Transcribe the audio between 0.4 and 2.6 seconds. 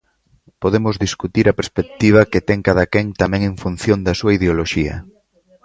Podemos discutir a perspectiva que ten